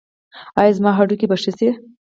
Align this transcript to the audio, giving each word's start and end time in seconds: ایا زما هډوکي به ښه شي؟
ایا 0.59 0.75
زما 0.77 0.91
هډوکي 0.97 1.25
به 1.29 1.37
ښه 1.41 1.51
شي؟ 1.57 1.69